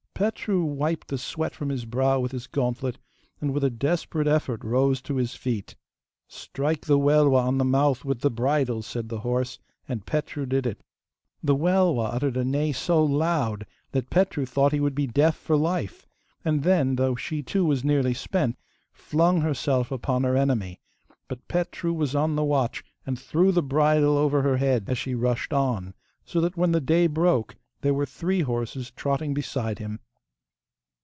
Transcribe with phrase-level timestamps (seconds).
[0.21, 2.99] Petru wiped the sweat from his brow with his gauntlet,
[3.39, 5.75] and with a desperate effort rose to his feet.
[6.27, 9.57] 'Strike the Welwa on the mouth with the bridle,' said the horse,
[9.89, 10.79] and Petru did it.
[11.41, 15.57] The Welwa uttered a neigh so loud that Petru thought he would be deaf for
[15.57, 16.05] life,
[16.45, 18.59] and then, though she too was nearly spent,
[18.93, 20.79] flung herself upon her enemy;
[21.27, 25.15] but Petru was on the watch and threw the bridle over her head, as she
[25.15, 29.99] rushed on, so that when the day broke there were three horses trotting beside him.